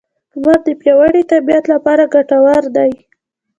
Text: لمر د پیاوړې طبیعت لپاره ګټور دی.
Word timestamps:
لمر 0.39 0.59
د 0.67 0.69
پیاوړې 0.81 1.21
طبیعت 1.31 1.65
لپاره 1.73 2.11
ګټور 2.13 2.63
دی. 2.75 2.91